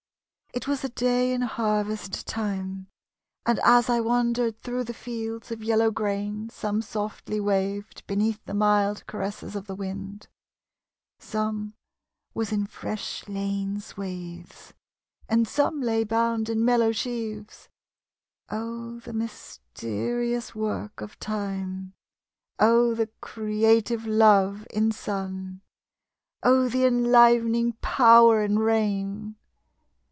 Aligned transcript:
It 0.53 0.67
was 0.67 0.83
a 0.83 0.89
day 0.89 1.31
in 1.31 1.43
harvest 1.43 2.27
time, 2.27 2.87
And 3.45 3.57
as 3.63 3.89
I 3.89 4.01
wandered 4.01 4.59
thro' 4.61 4.83
the 4.83 4.93
fields 4.93 5.49
Of 5.49 5.63
yellow 5.63 5.91
grain, 5.91 6.49
some 6.49 6.81
softly 6.81 7.39
waved 7.39 8.05
Beneath 8.05 8.43
the 8.43 8.53
mild 8.53 9.07
caresses 9.07 9.55
of 9.55 9.65
the 9.67 9.75
wind; 9.75 10.27
Some 11.19 11.73
was 12.33 12.51
in 12.51 12.67
fresh 12.67 13.25
lain 13.29 13.79
swathes; 13.79 14.73
And 15.29 15.47
some 15.47 15.79
lay 15.81 16.03
bound 16.03 16.49
in 16.49 16.65
mellow 16.65 16.91
sheaves 16.91 17.69
Oh, 18.49 18.99
the 18.99 19.13
mysterious 19.13 20.53
work 20.53 20.99
of 20.99 21.17
time! 21.17 21.93
Oh, 22.59 22.93
the 22.93 23.07
creative 23.21 24.05
Love 24.05 24.67
in 24.69 24.91
sun! 24.91 25.61
Oh, 26.43 26.67
the 26.67 26.83
enlivening 26.83 27.77
Power 27.81 28.43
in 28.43 28.59
rain! 28.59 29.37